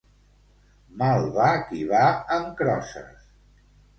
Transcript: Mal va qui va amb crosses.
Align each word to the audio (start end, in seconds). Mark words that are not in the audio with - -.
Mal 1.01 1.25
va 1.35 1.51
qui 1.67 1.83
va 1.91 2.01
amb 2.37 2.49
crosses. 2.63 3.31